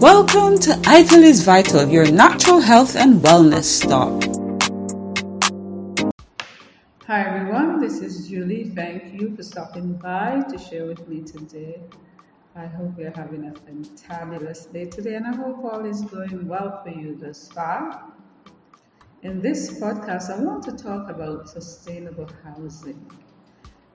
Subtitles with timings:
[0.00, 4.08] Welcome to Ital is Vital, your natural health and wellness stop.
[7.06, 8.72] Hi everyone, this is Julie.
[8.74, 11.82] Thank you for stopping by to share with me today.
[12.56, 16.82] I hope you're having a fantabulous day today and I hope all is going well
[16.82, 18.10] for you thus far.
[19.22, 23.04] In this podcast, I want to talk about sustainable housing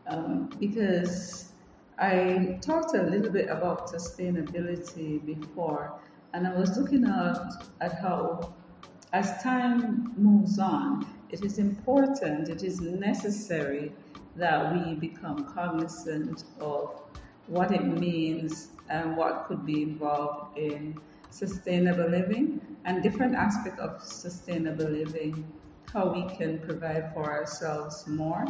[0.06, 1.50] um, because
[1.98, 5.98] I talked a little bit about sustainability before,
[6.34, 8.54] and I was looking at, at how,
[9.14, 13.94] as time moves on, it is important, it is necessary
[14.36, 17.02] that we become cognizant of
[17.48, 21.00] what it means and what could be involved in
[21.30, 25.46] sustainable living and different aspects of sustainable living,
[25.94, 28.46] how we can provide for ourselves more.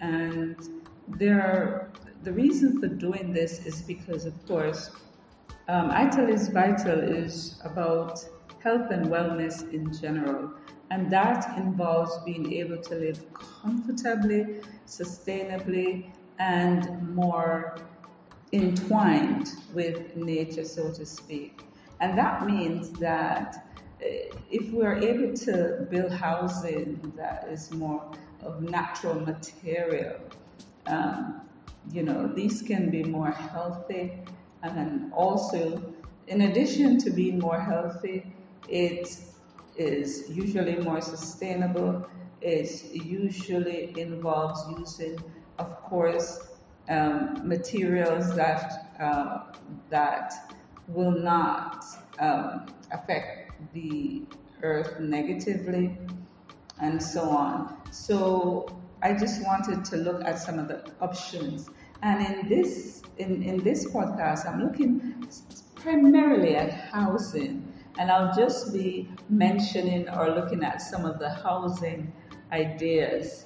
[0.00, 1.90] And there are,
[2.22, 4.90] the reason for doing this is because, of course,
[5.68, 8.24] um, is Vital is about
[8.62, 10.52] health and wellness in general.
[10.90, 17.76] And that involves being able to live comfortably, sustainably, and more
[18.52, 21.64] entwined with nature, so to speak.
[22.00, 23.66] And that means that
[24.02, 24.06] uh,
[24.50, 28.02] if we're able to build housing that is more
[28.42, 30.16] of natural material,
[30.86, 31.42] um,
[31.90, 34.18] you know, these can be more healthy.
[34.62, 35.94] And also,
[36.26, 38.32] in addition to being more healthy,
[38.68, 39.08] it
[39.76, 42.08] is usually more sustainable.
[42.40, 45.22] It usually involves using,
[45.58, 46.48] of course,
[46.88, 49.52] um, materials that uh,
[49.90, 50.32] that
[50.86, 51.84] will not
[52.18, 54.22] um, affect the
[54.62, 55.96] earth negatively,
[56.80, 57.78] and so on.
[57.90, 61.68] So I just wanted to look at some of the options.
[62.02, 65.28] And in this in, in this podcast, I'm looking
[65.74, 72.14] primarily at housing, and I'll just be mentioning or looking at some of the housing
[72.50, 73.44] ideas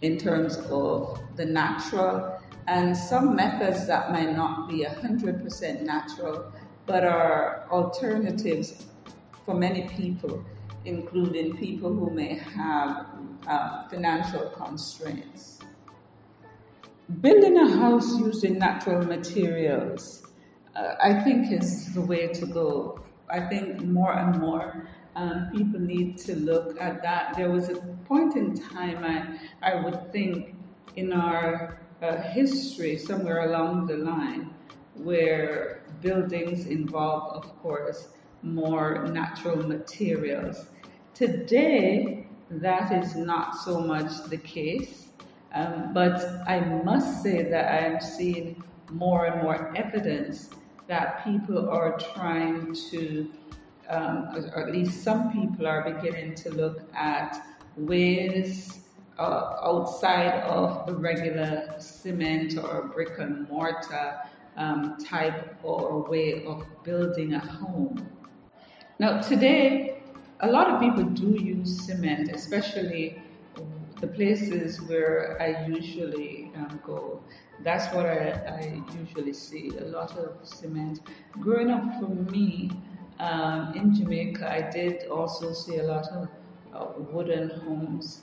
[0.00, 6.50] in terms of the natural and some methods that might not be 100% natural
[6.86, 8.86] but are alternatives
[9.44, 10.42] for many people,
[10.88, 13.06] including people who may have
[13.46, 15.58] uh, financial constraints.
[17.20, 20.26] Building a house using natural materials,
[20.74, 23.00] uh, I think, is the way to go.
[23.30, 27.34] I think more and more um, people need to look at that.
[27.36, 27.76] There was a
[28.06, 30.54] point in time I, I would think
[30.96, 34.54] in our uh, history somewhere along the line
[34.94, 38.08] where buildings involve, of course,
[38.42, 40.66] more natural materials.
[41.18, 45.08] Today, that is not so much the case,
[45.52, 48.62] um, but I must say that I am seeing
[48.92, 50.50] more and more evidence
[50.86, 53.28] that people are trying to,
[53.88, 57.44] um, or at least some people are beginning to look at
[57.76, 58.84] ways
[59.18, 64.20] uh, outside of the regular cement or brick and mortar
[64.56, 68.08] um, type or way of building a home.
[69.00, 69.97] Now, today,
[70.40, 73.20] a lot of people do use cement, especially
[74.00, 77.20] the places where I usually um, go.
[77.64, 81.00] That's what I, I, usually see a lot of cement.
[81.40, 82.70] Growing up for me
[83.18, 86.28] um, in Jamaica, I did also see a lot of
[86.72, 88.22] uh, wooden homes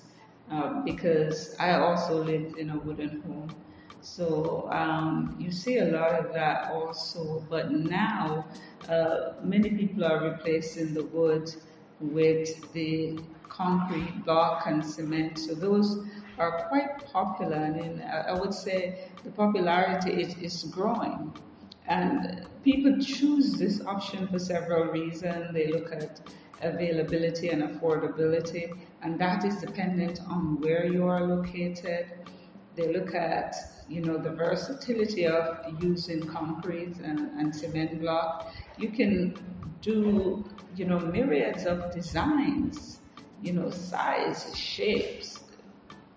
[0.50, 3.54] uh, because I also lived in a wooden home.
[4.00, 8.46] So um, you see a lot of that also, but now
[8.88, 11.54] uh, many people are replacing the wood
[12.00, 13.20] with the
[13.50, 15.40] concrete block and cement.
[15.40, 16.00] So those
[16.38, 21.34] are quite popular, and I would say the popularity is, is growing.
[21.88, 25.54] And people choose this option for several reasons.
[25.54, 26.20] They look at
[26.62, 32.08] availability and affordability, and that is dependent on where you are located.
[32.76, 33.56] They look at
[33.88, 38.54] you know the versatility of using concrete and, and cement block.
[38.78, 39.36] You can
[39.82, 40.46] do
[40.76, 43.00] you know myriads of designs,
[43.42, 45.44] you know size, shapes.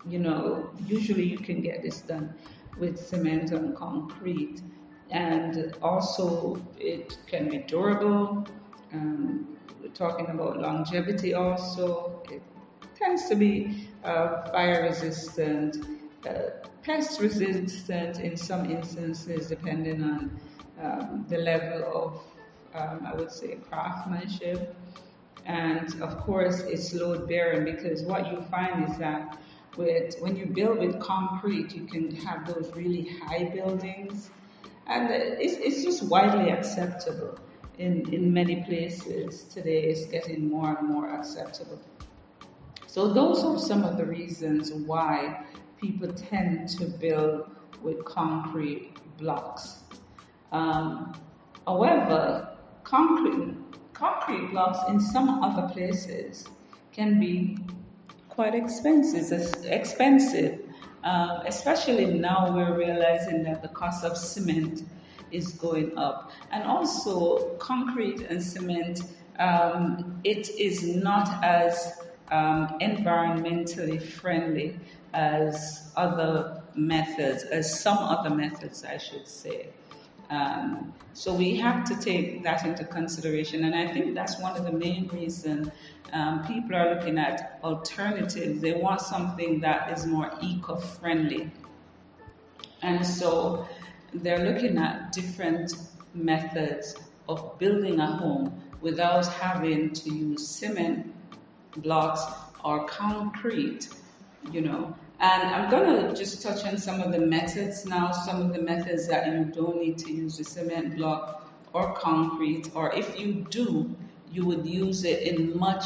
[0.06, 2.34] You know usually you can get this done
[2.78, 4.62] with cement and concrete,
[5.10, 8.46] and also it can be durable.
[8.92, 12.22] Um, we're talking about longevity also.
[12.30, 12.42] It
[12.96, 15.76] tends to be uh, fire resistant,
[16.82, 20.40] pest resistant in some instances, depending on
[20.82, 24.74] um, the level of, um, I would say, craftsmanship.
[25.46, 29.38] And of course, it's load bearing because what you find is that
[29.76, 34.30] with, when you build with concrete, you can have those really high buildings,
[34.86, 37.38] and it's, it's just widely acceptable
[37.78, 41.80] in, in many places today It's getting more and more acceptable.
[42.86, 45.44] So those are some of the reasons why
[45.80, 47.50] people tend to build
[47.82, 49.80] with concrete blocks.
[50.52, 51.14] Um,
[51.66, 53.54] however, concrete,
[53.94, 56.46] concrete blocks in some other places
[56.92, 57.58] can be
[58.28, 60.60] quite expensive, expensive
[61.04, 64.82] um, especially now we're realizing that the cost of cement
[65.30, 66.32] is going up.
[66.50, 69.02] And also, concrete and cement,
[69.38, 74.78] um, it is not as um, environmentally friendly
[75.14, 79.68] as other methods, as some other methods, I should say.
[80.30, 84.64] Um, so we have to take that into consideration, and I think that's one of
[84.64, 85.70] the main reasons
[86.12, 88.60] um, people are looking at alternatives.
[88.60, 91.50] They want something that is more eco-friendly,
[92.82, 93.66] and so
[94.12, 95.72] they're looking at different
[96.14, 96.96] methods
[97.28, 101.12] of building a home without having to use cement
[101.76, 102.22] blocks
[102.64, 103.88] or concrete,
[104.52, 104.94] you know.
[105.20, 108.62] And I'm going to just touch on some of the methods now, some of the
[108.62, 113.46] methods that you don't need to use a cement block or concrete, or if you
[113.50, 113.94] do,
[114.30, 115.84] you would use it in much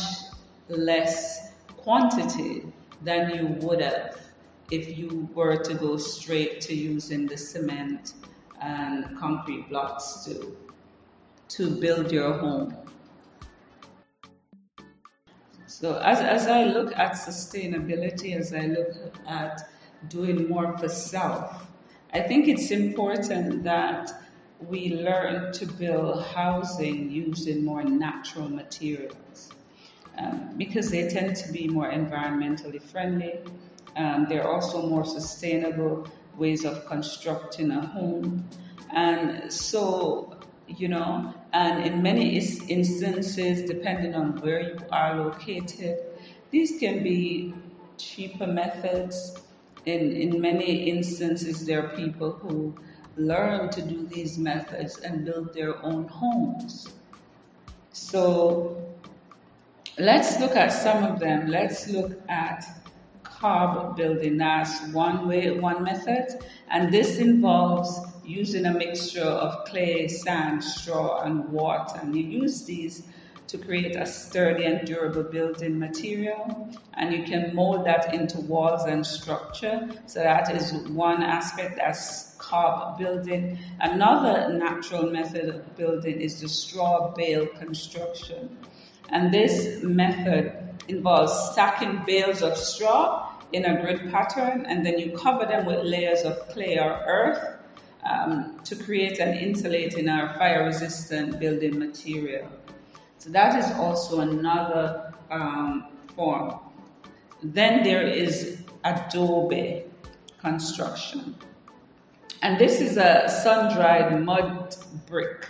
[0.68, 2.66] less quantity
[3.02, 4.18] than you would have
[4.70, 8.14] if you were to go straight to using the cement
[8.60, 10.56] and concrete blocks to,
[11.48, 12.76] to build your home.
[15.82, 18.94] So as, as I look at sustainability, as I look
[19.26, 19.68] at
[20.08, 21.66] doing more for self,
[22.14, 24.12] I think it's important that
[24.60, 29.50] we learn to build housing using more natural materials
[30.16, 33.40] um, because they tend to be more environmentally friendly.
[33.96, 36.06] Um, they're also more sustainable
[36.36, 38.48] ways of constructing a home.
[38.94, 40.41] And so
[40.78, 45.98] you know, and in many instances, depending on where you are located,
[46.50, 47.54] these can be
[47.98, 49.38] cheaper methods.
[49.84, 52.74] In, in many instances, there are people who
[53.16, 56.92] learn to do these methods and build their own homes.
[57.92, 58.82] So
[59.98, 61.48] let's look at some of them.
[61.48, 62.64] Let's look at
[63.22, 64.38] cob building.
[64.38, 66.28] That's one way, one method,
[66.70, 72.00] and this involves using a mixture of clay, sand, straw, and water.
[72.00, 73.08] And you use these
[73.48, 76.70] to create a sturdy and durable building material.
[76.94, 79.90] And you can mold that into walls and structure.
[80.06, 83.58] So that is one aspect that's cob building.
[83.80, 88.58] Another natural method of building is the straw bale construction.
[89.08, 90.52] And this method
[90.88, 95.84] involves stacking bales of straw in a grid pattern and then you cover them with
[95.84, 97.51] layers of clay or earth
[98.04, 102.48] um, to create an insulating or fire resistant building material.
[103.18, 106.58] So that is also another um, form.
[107.42, 109.84] Then there is adobe
[110.40, 111.36] construction.
[112.42, 114.74] And this is a sun dried mud
[115.06, 115.46] brick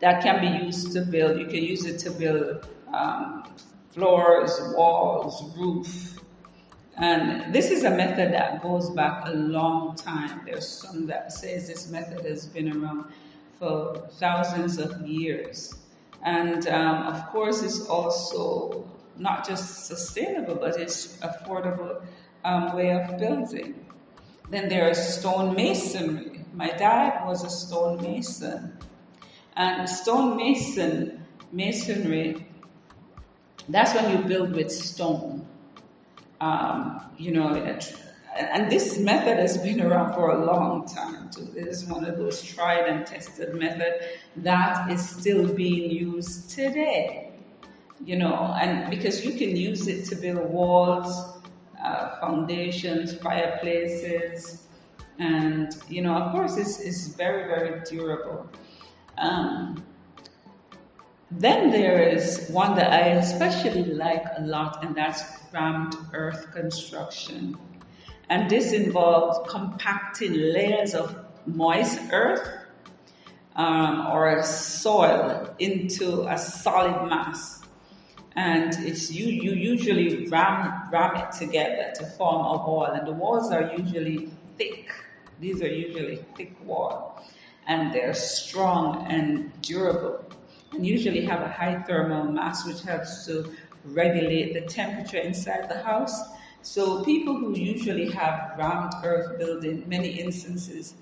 [0.00, 1.38] that can be used to build.
[1.38, 3.44] You can use it to build um,
[3.90, 6.20] floors, walls, roof,
[6.98, 10.42] and this is a method that goes back a long time.
[10.44, 13.12] There's some that says this method has been around
[13.56, 15.76] for thousands of years.
[16.24, 22.04] And um, of course, it's also not just sustainable, but it's affordable
[22.44, 23.86] um, way of building.
[24.50, 26.44] Then there is stone masonry.
[26.52, 28.76] My dad was a stone mason.
[29.56, 32.44] And stone mason, masonry,
[33.68, 35.47] that's when you build with stone
[36.40, 37.54] um, you know,
[38.36, 41.48] and this method has been around for a long time too.
[41.56, 43.94] It is one of those tried and tested method
[44.36, 47.32] that is still being used today.
[48.04, 51.40] You know, and because you can use it to build walls,
[51.82, 54.68] uh, foundations, fireplaces,
[55.18, 58.48] and you know, of course, it's, it's very, very durable.
[59.16, 59.84] Um,
[61.30, 67.58] then there is one that I especially like a lot, and that's rammed earth construction.
[68.30, 71.16] And this involves compacting layers of
[71.46, 72.48] moist earth
[73.56, 77.62] um, or soil into a solid mass.
[78.34, 82.84] And it's you, you usually ram, ram it together to form a wall.
[82.84, 84.90] And the walls are usually thick.
[85.40, 87.20] These are usually thick walls.
[87.66, 90.24] And they're strong and durable
[90.78, 93.52] usually have a high thermal mass which helps to
[93.84, 96.20] regulate the temperature inside the house.
[96.62, 100.94] So people who usually have rammed earth building, many instances,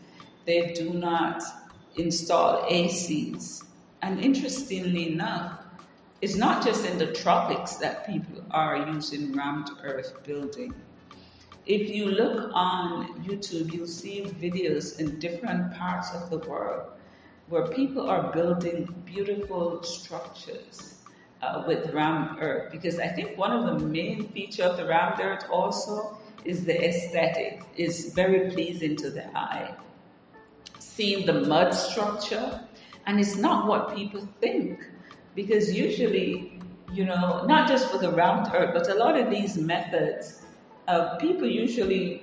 [0.44, 1.42] they do not
[1.96, 3.64] install ACs
[4.02, 5.58] and interestingly enough,
[6.20, 10.74] it's not just in the tropics that people are using rammed earth building.
[11.66, 16.92] If you look on YouTube, you'll see videos in different parts of the world
[17.48, 21.02] where people are building beautiful structures
[21.42, 22.72] uh, with rammed earth.
[22.72, 26.84] Because I think one of the main features of the rammed earth also is the
[26.84, 27.62] aesthetic.
[27.76, 29.74] It's very pleasing to the eye.
[30.78, 32.60] Seeing the mud structure,
[33.06, 34.80] and it's not what people think
[35.34, 36.58] because usually,
[36.92, 40.42] you know, not just for the rammed earth, but a lot of these methods,
[40.88, 42.22] uh, people usually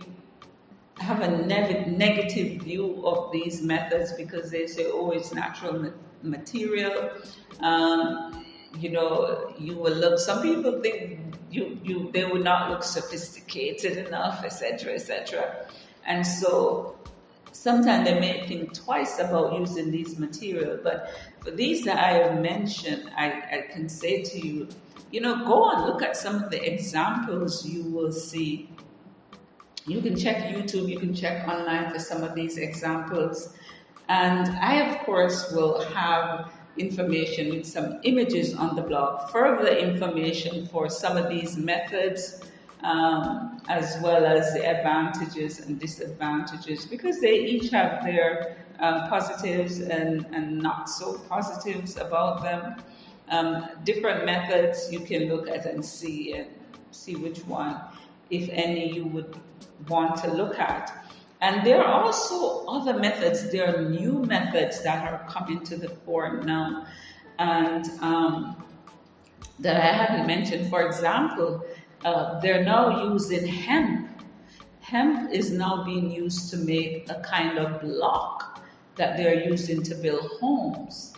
[1.00, 5.90] have a ne- negative view of these methods because they say, oh, it's natural ma-
[6.22, 7.12] material.
[7.60, 8.46] Um,
[8.80, 11.20] you know, you will look, some people think
[11.50, 15.68] you, you, they would not look sophisticated enough, etc., etc.
[16.06, 16.98] And so
[17.52, 20.80] sometimes they may think twice about using these materials.
[20.84, 24.68] But for these that I have mentioned, I, I can say to you,
[25.12, 28.70] you know, go and look at some of the examples you will see.
[29.86, 33.54] You can check YouTube, you can check online for some of these examples.
[34.08, 40.68] And I, of course, will have information with some images on the blog, further information
[40.68, 42.42] for some of these methods
[42.84, 49.80] um, as well as the advantages and disadvantages because they each have their um, positives
[49.80, 52.76] and, and not so positives about them.
[53.30, 56.50] Um, different methods you can look at and see and
[56.92, 57.80] see which one,
[58.30, 59.36] if any, you would
[59.88, 60.92] want to look at.
[61.42, 65.90] And there are also other methods, there are new methods that are coming to the
[65.90, 66.86] fore now.
[67.38, 68.64] And um,
[69.60, 71.66] that I haven't mentioned, for example,
[72.06, 74.10] uh, they're now using hemp.
[74.80, 78.64] Hemp is now being used to make a kind of block
[78.96, 81.14] that they're using to build homes.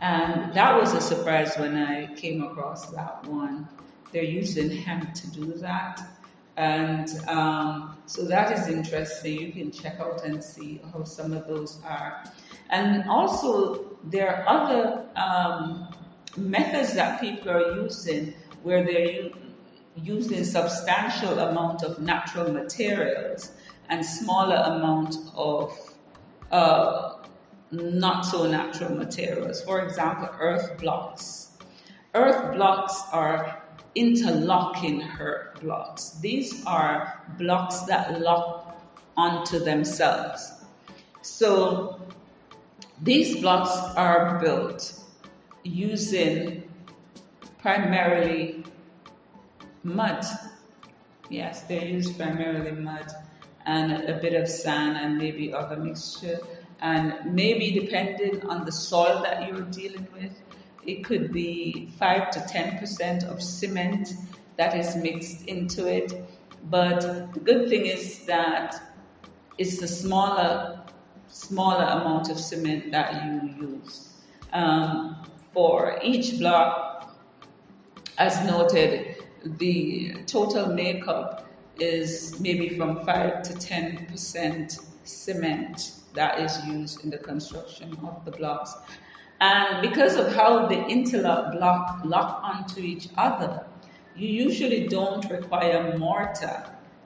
[0.00, 3.68] And that was a surprise when I came across that one.
[4.12, 6.00] They're using hemp to do that.
[6.56, 9.40] And um, so that is interesting.
[9.40, 12.24] You can check out and see how some of those are.
[12.70, 15.88] And also, there are other um,
[16.36, 18.32] methods that people are using
[18.62, 19.30] where they're
[20.02, 23.52] using substantial amount of natural materials
[23.88, 25.78] and smaller amount of
[26.50, 27.14] uh,
[27.70, 29.62] not so natural materials.
[29.62, 31.50] For example, earth blocks.
[32.14, 33.62] Earth blocks are
[33.96, 36.10] interlocking earth blocks.
[36.20, 38.78] These are blocks that lock
[39.16, 40.52] onto themselves.
[41.22, 42.00] So
[43.02, 45.00] these blocks are built
[45.64, 46.70] using
[47.58, 48.64] primarily
[49.82, 50.24] mud.
[51.30, 53.10] Yes, they use primarily mud
[53.64, 56.38] and a bit of sand and maybe other mixture.
[56.80, 60.32] And maybe depending on the soil that you're dealing with,
[60.86, 64.14] it could be 5 to 10% of cement
[64.56, 66.12] that is mixed into it.
[66.70, 68.80] But the good thing is that
[69.58, 70.82] it's a smaller,
[71.28, 74.08] smaller amount of cement that you use.
[74.52, 77.16] Um, for each block,
[78.18, 79.16] as noted,
[79.58, 81.46] the total makeup
[81.78, 88.30] is maybe from 5 to 10% cement that is used in the construction of the
[88.30, 88.74] blocks.
[89.40, 93.66] And because of how the interlock block lock onto each other,
[94.16, 96.64] you usually don't require mortar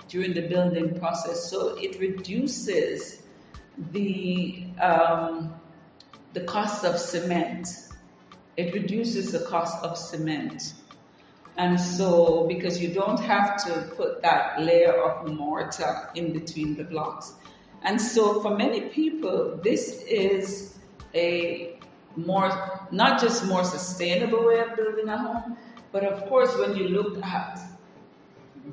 [0.08, 1.50] during the building process.
[1.50, 3.22] So it reduces
[3.92, 5.54] the, um,
[6.32, 7.68] the cost of cement.
[8.56, 10.74] It reduces the cost of cement.
[11.56, 16.84] And so, because you don't have to put that layer of mortar in between the
[16.84, 17.34] blocks.
[17.82, 20.78] And so, for many people, this is
[21.12, 21.69] a
[22.16, 25.56] more, not just more sustainable way of building a home,
[25.92, 27.60] but of course, when you look at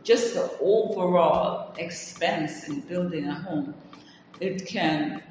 [0.04, 3.74] just the overall expense in building a home,
[4.40, 5.24] it can,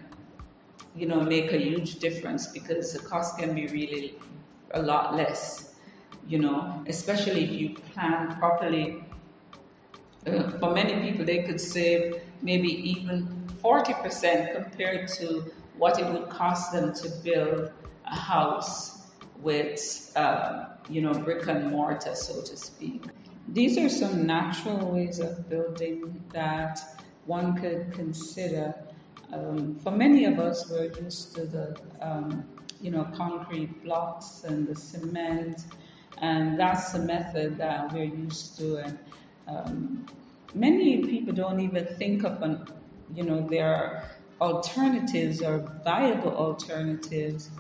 [0.95, 4.19] you know, make a huge difference because the cost can be really
[4.73, 5.77] a lot less
[6.27, 9.05] you know, especially if you plan properly.
[10.27, 13.29] Uh, for many people, they could save maybe even
[13.63, 17.71] 40% compared to what it would cost them to build
[18.07, 18.99] a house
[19.41, 23.05] with, uh, you know, brick and mortar, so to speak.
[23.49, 26.81] These are some natural ways of building that
[27.27, 28.75] one could consider.
[29.33, 32.45] Um, for many of us, we're used to the, um,
[32.81, 35.61] you know, concrete blocks and the cement
[36.19, 38.77] and that's the method that we're used to.
[38.79, 38.99] And
[39.47, 40.07] um,
[40.55, 42.67] many people don't even think of, an,
[43.15, 44.05] you know, there are
[44.41, 47.51] alternatives or viable alternatives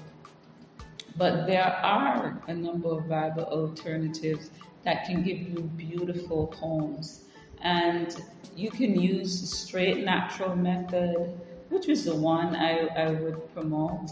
[1.18, 4.50] But there are a number of viable alternatives
[4.84, 7.24] that can give you beautiful homes.
[7.62, 8.14] And
[8.54, 14.10] you can use the straight natural method, which is the one I, I would promote,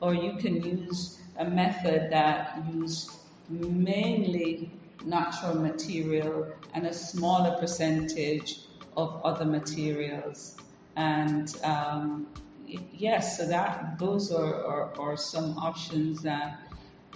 [0.00, 3.18] or you can use a method that uses
[3.48, 4.70] mainly
[5.04, 8.60] natural material and a smaller percentage
[8.96, 10.56] of other materials.
[10.96, 12.28] And um,
[12.92, 16.60] yes, so that those are, are, are, some options that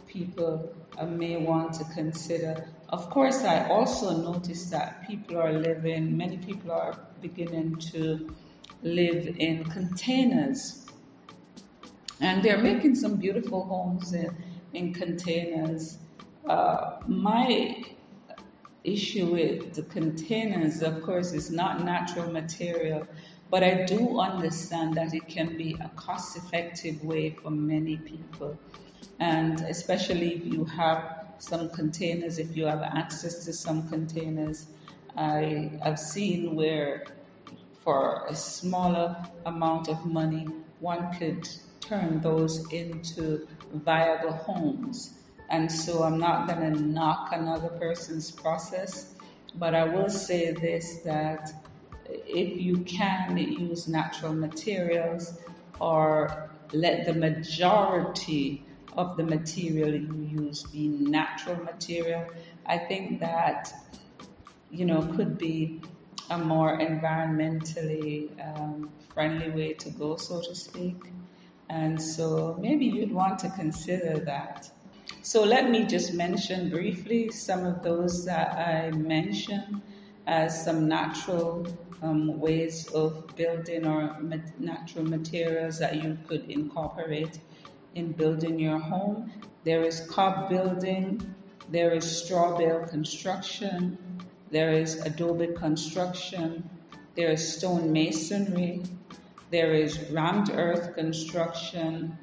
[0.06, 2.68] people uh, may want to consider.
[2.88, 8.34] Of course, I also noticed that people are living, many people are beginning to
[8.82, 10.86] live in containers.
[12.20, 14.34] And they're making some beautiful homes in,
[14.72, 15.98] in containers.
[16.48, 17.84] Uh, my
[18.84, 23.06] issue with the containers, of course, is not natural material,
[23.50, 28.58] but I do understand that it can be a cost effective way for many people.
[29.18, 34.66] And especially if you have some containers, if you have access to some containers,
[35.16, 37.06] I have seen where
[37.82, 40.46] for a smaller amount of money,
[40.80, 41.48] one could
[41.80, 45.14] turn those into viable homes.
[45.48, 49.14] And so I'm not going to knock another person's process,
[49.54, 51.50] but I will say this that
[52.08, 55.38] if you can use natural materials
[55.80, 58.64] or let the majority
[58.96, 62.26] of the material you use be natural material,
[62.66, 63.72] I think that,
[64.70, 65.80] you know, could be
[66.30, 70.96] a more environmentally um, friendly way to go, so to speak.
[71.70, 74.70] And so maybe you'd want to consider that.
[75.22, 79.82] So let me just mention briefly some of those that I mentioned
[80.28, 81.66] as some natural
[82.02, 84.14] um, ways of building or
[84.58, 87.40] natural materials that you could incorporate
[87.94, 89.32] in building your home.
[89.64, 91.34] There is cob building,
[91.70, 93.98] there is straw bale construction,
[94.50, 96.68] there is adobe construction,
[97.16, 98.82] there is stone masonry,
[99.50, 102.16] there is rammed earth construction.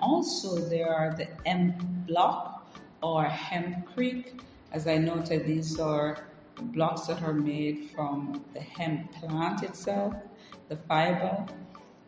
[0.00, 2.68] Also, there are the hemp block
[3.00, 4.40] or hempcrete.
[4.72, 6.18] As I noted, these are
[6.60, 10.14] blocks that are made from the hemp plant itself,
[10.68, 11.46] the fiber.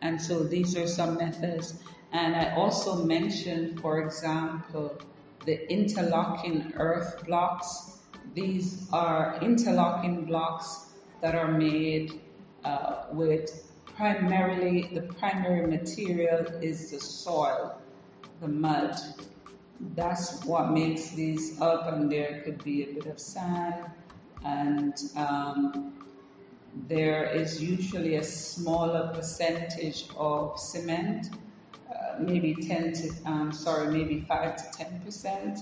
[0.01, 1.75] And so these are some methods.
[2.11, 4.97] And I also mentioned, for example,
[5.45, 7.97] the interlocking earth blocks.
[8.33, 10.87] These are interlocking blocks
[11.21, 12.21] that are made
[12.63, 17.79] uh, with primarily, the primary material is the soil,
[18.39, 18.95] the mud.
[19.95, 23.85] That's what makes these up, and there could be a bit of sand,
[24.43, 25.93] and um,
[26.87, 31.27] there is usually a smaller percentage of cement,
[31.89, 35.59] uh, maybe 10 to, um, sorry, maybe 5 to 10 percent.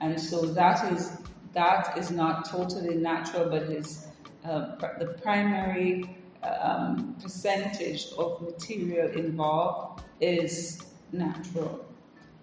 [0.00, 1.12] And so that is,
[1.52, 4.06] that is not totally natural, but is
[4.44, 11.84] uh, the primary um, percentage of material involved is natural.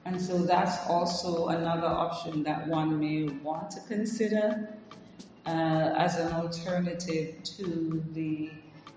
[0.06, 4.77] And so that's also another option that one may want to consider
[5.48, 8.52] uh, as an alternative to the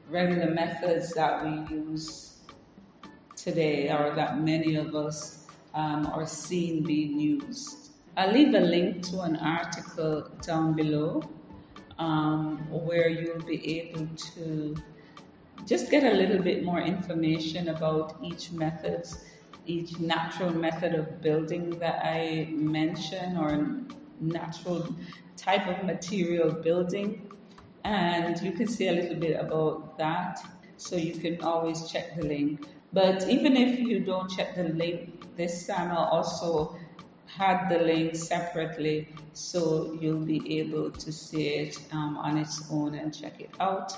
[0.09, 2.39] regular methods that we use
[3.37, 7.93] today or that many of us um, are seeing being used.
[8.17, 11.23] I'll leave a link to an article down below
[11.99, 14.75] um, where you'll be able to
[15.67, 19.07] just get a little bit more information about each method,
[19.67, 23.51] each natural method of building that I mentioned or
[24.21, 24.95] natural
[25.37, 27.31] type of material building.
[27.85, 30.41] And you can see a little bit about that.
[30.77, 32.67] So you can always check the link.
[32.93, 36.77] But even if you don't check the link this channel also
[37.27, 42.95] had the link separately so you'll be able to see it um, on its own
[42.95, 43.97] and check it out.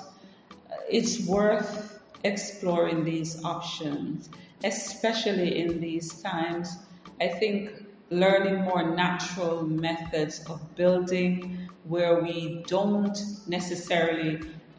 [0.88, 4.28] It's worth exploring these options,
[4.62, 6.76] especially in these times.
[7.20, 7.72] I think
[8.12, 14.38] learning more natural methods of building where we don't necessarily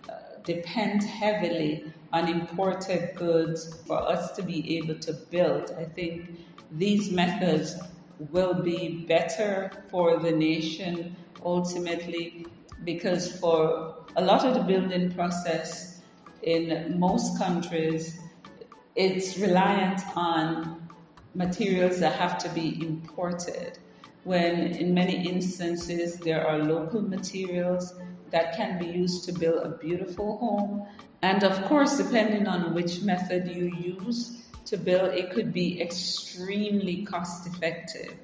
[0.10, 0.14] uh,
[0.46, 5.72] depend heavily on imported goods for us to be able to build.
[5.78, 6.30] I think
[6.72, 7.76] these methods
[8.20, 12.46] will be better for the nation ultimately
[12.84, 16.02] because for a lot of the building process
[16.44, 18.20] in most countries,
[18.96, 20.83] it's reliant on
[21.34, 23.80] materials that have to be imported.
[24.24, 27.94] When in many instances there are local materials
[28.32, 30.88] that can be used to build a beautiful home.
[31.22, 37.06] And of course, depending on which method you use, to build, it could be extremely
[37.06, 38.16] cost effective.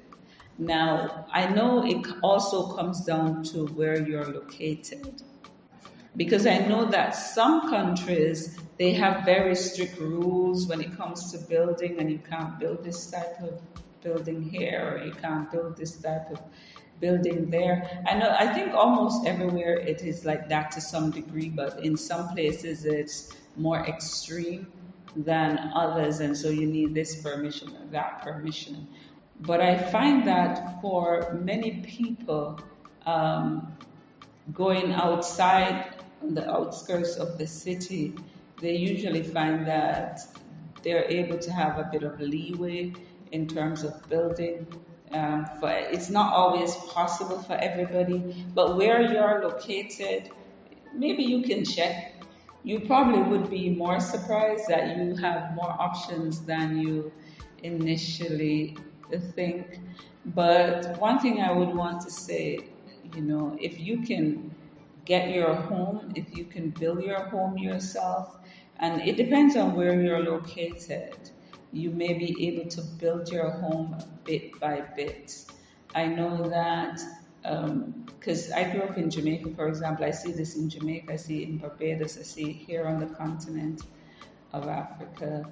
[0.58, 5.22] Now, I know it also comes down to where you're located.
[6.16, 11.38] Because I know that some countries, they have very strict rules when it comes to
[11.50, 13.60] building and you can't build this type of
[14.02, 16.40] building here or you can't build this type of
[16.98, 18.02] building there.
[18.08, 21.94] I know, I think almost everywhere it is like that to some degree, but in
[21.98, 24.66] some places it's more extreme
[25.14, 28.88] than others, and so you need this permission or that permission.
[29.40, 32.58] But I find that for many people,
[33.04, 33.76] um,
[34.54, 38.14] going outside the outskirts of the city,
[38.60, 40.20] they usually find that
[40.82, 42.92] they're able to have a bit of leeway
[43.32, 44.66] in terms of building.
[45.12, 50.30] Um, for, it's not always possible for everybody, but where you're located,
[50.94, 52.14] maybe you can check.
[52.62, 57.12] You probably would be more surprised that you have more options than you
[57.62, 58.76] initially
[59.34, 59.80] think.
[60.26, 62.60] But one thing I would want to say,
[63.14, 64.54] you know, if you can
[65.04, 68.36] get your home, if you can build your home yourself,
[68.80, 71.30] and it depends on where you're located,
[71.72, 75.44] you may be able to build your home bit by bit.
[75.94, 77.00] I know that
[77.42, 80.04] because um, I grew up in Jamaica, for example.
[80.06, 83.82] I see this in Jamaica, I see in Barbados, I see here on the continent
[84.52, 85.46] of Africa,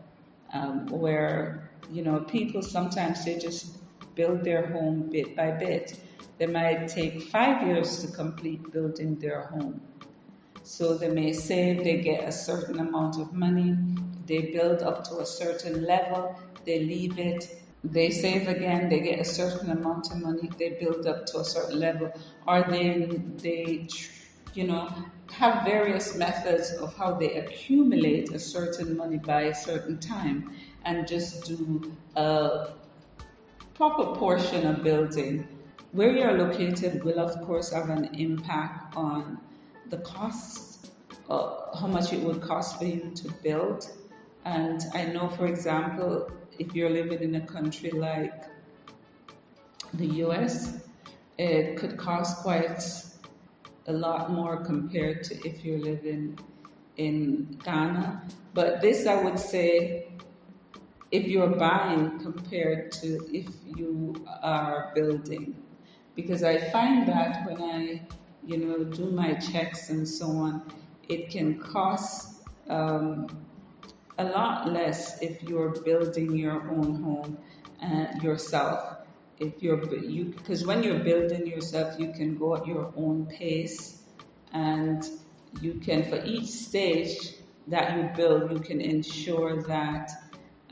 [0.53, 3.77] um, where you know people sometimes they just
[4.15, 6.01] build their home bit by bit.
[6.39, 9.81] They might take five years to complete building their home.
[10.69, 13.75] So they may save, they get a certain amount of money,
[14.27, 19.19] they build up to a certain level, they leave it, they save again, they get
[19.19, 22.13] a certain amount of money, they build up to a certain level,
[22.47, 23.89] or then they,
[24.53, 24.93] you know,
[25.31, 30.53] have various methods of how they accumulate a certain money by a certain time
[30.85, 32.69] and just do a
[33.73, 35.49] proper portion of building.
[35.93, 39.39] Where you're located will, of course, have an impact on
[39.91, 40.91] the cost,
[41.29, 43.89] uh, how much it would cost for you to build.
[44.45, 48.45] And I know, for example, if you're living in a country like
[49.95, 50.81] the US,
[51.39, 52.83] it could cost quite
[53.87, 56.39] a lot more compared to if you're living
[56.97, 58.23] in Ghana.
[58.55, 60.09] But this, I would say,
[61.11, 65.57] if you're buying compared to if you are building.
[66.15, 68.03] Because I find that when I,
[68.49, 70.73] you know, do my checks and so on,
[71.07, 73.29] it can cost um,
[74.17, 77.39] a lot less if you're building your own home
[77.83, 78.97] uh, yourself.
[79.39, 84.03] If you're you because when you're building yourself, you can go at your own pace,
[84.53, 85.05] and
[85.61, 87.35] you can for each stage
[87.69, 90.11] that you build, you can ensure that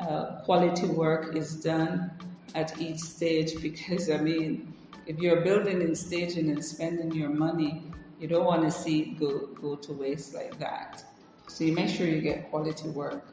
[0.00, 2.10] uh, quality work is done
[2.54, 4.74] at each stage because I mean,
[5.06, 9.18] if you're building and staging and spending your money, you don't want to see it
[9.20, 11.04] go, go to waste like that.
[11.48, 13.24] So you make sure you get quality work.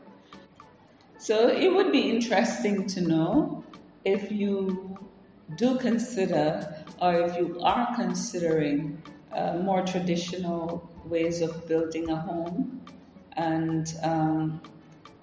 [1.18, 3.64] So it would be interesting to know
[4.04, 4.98] if you
[5.56, 12.82] do consider or if you are considering uh, more traditional ways of building a home
[13.36, 14.62] and um,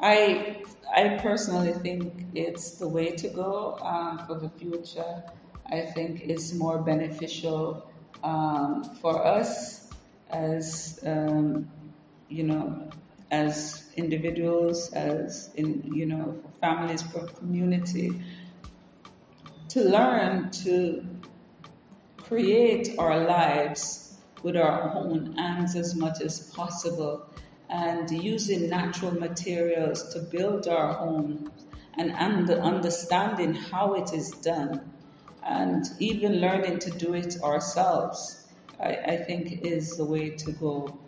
[0.00, 5.22] I I personally think it's the way to go um, for the future.
[5.70, 7.88] I think it's more beneficial
[8.22, 9.88] um, for us
[10.28, 11.70] as um,
[12.28, 12.90] you know,
[13.30, 18.20] as individuals, as in you know, for families, for community,
[19.68, 21.06] to learn to
[22.18, 27.26] create our lives with our own hands as much as possible
[27.68, 31.48] and using natural materials to build our homes
[31.94, 34.92] and understanding how it is done
[35.42, 38.46] and even learning to do it ourselves,
[38.78, 40.98] I, I think is the way to go.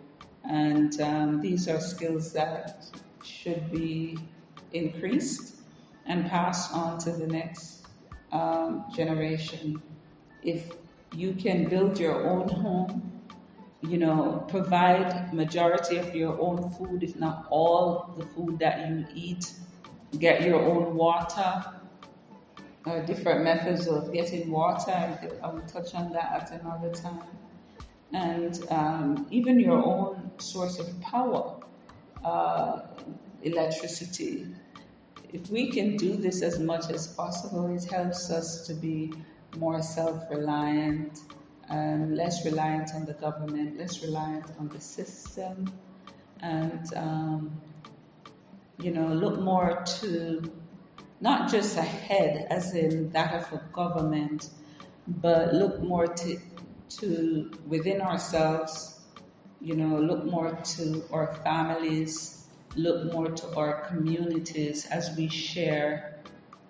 [0.43, 2.85] And um, these are skills that
[3.23, 4.17] should be
[4.73, 5.55] increased
[6.05, 7.87] and passed on to the next
[8.31, 9.81] um, generation.
[10.41, 10.71] If
[11.15, 13.13] you can build your own home
[13.87, 19.05] you know, provide majority of your own food, if not all the food that you
[19.13, 19.51] eat.
[20.17, 21.65] Get your own water.
[22.85, 24.91] Uh, different methods of getting water.
[25.41, 27.23] I will touch on that at another time.
[28.11, 31.59] And um, even your own source of power,
[32.23, 32.81] uh,
[33.41, 34.47] electricity.
[35.31, 39.13] If we can do this as much as possible, it helps us to be
[39.57, 41.19] more self-reliant
[41.69, 45.71] um, less reliant on the government, less reliant on the system,
[46.41, 47.61] and um,
[48.79, 50.51] you know, look more to
[51.23, 54.49] not just ahead, as in that of a government,
[55.07, 56.37] but look more to,
[56.89, 58.99] to within ourselves,
[59.61, 66.19] you know, look more to our families, look more to our communities as we share,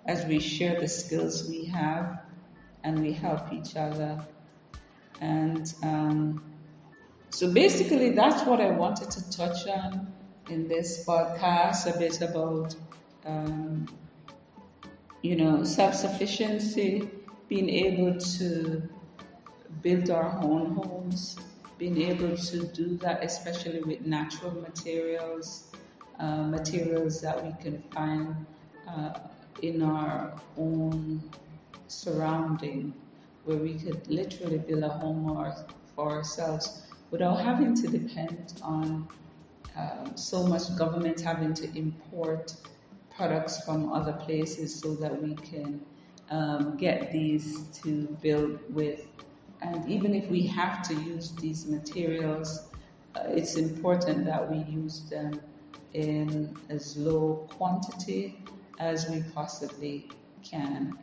[0.06, 2.22] as we share the skills we have
[2.84, 4.24] and we help each other.
[5.20, 6.44] And um,
[7.32, 10.14] so basically, that's what I wanted to touch on
[10.48, 12.76] in this podcast a bit about,
[13.26, 13.88] um,
[15.24, 17.10] you know, self sufficiency,
[17.48, 18.84] being able to
[19.82, 21.38] build our own homes,
[21.78, 25.72] being able to do that, especially with natural materials,
[26.20, 28.46] uh, materials that we can find
[28.88, 29.14] uh,
[29.62, 31.24] in our own
[31.88, 32.94] surrounding,
[33.46, 35.54] where we could literally build a home
[35.96, 39.08] for ourselves without having to depend on
[39.78, 42.54] um, so much government having to import
[43.16, 45.82] products from other places so that we can
[46.30, 49.08] um, get these to build with.
[49.62, 52.68] And even if we have to use these materials,
[53.16, 55.40] uh, it's important that we use them
[55.94, 58.40] in as low quantity
[58.80, 60.10] as we possibly
[60.44, 60.98] can.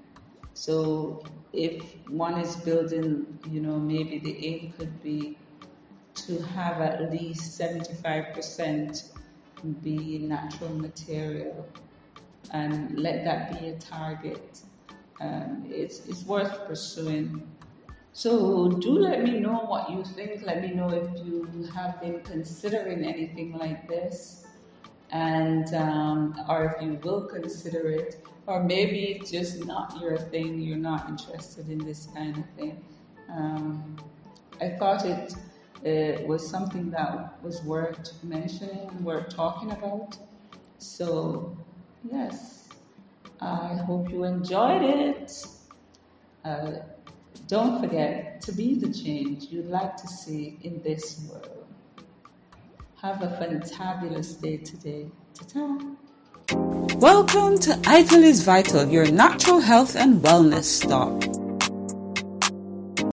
[0.54, 5.38] So if one is building, you know, maybe the aim could be
[6.26, 9.10] to have at least 75%
[9.82, 11.68] be natural material
[12.52, 14.60] and let that be a target.
[15.20, 17.46] Um, it's, it's worth pursuing.
[18.12, 20.42] So do let me know what you think.
[20.42, 24.46] Let me know if you have been considering anything like this,
[25.10, 30.60] and um, or if you will consider it, or maybe it's just not your thing.
[30.60, 32.82] You're not interested in this kind of thing.
[33.32, 33.96] Um,
[34.60, 35.34] I thought it
[35.82, 40.18] it was something that was worth mentioning, worth talking about.
[40.78, 41.56] So,
[42.10, 42.68] yes,
[43.40, 45.46] I hope you enjoyed it.
[46.44, 46.72] Uh,
[47.46, 51.66] don't forget to be the change you'd like to see in this world.
[53.02, 55.06] Have a fantabulous day today.
[55.34, 55.96] Ta-ta.
[56.96, 61.39] Welcome to Ital is Vital, your natural health and wellness stop.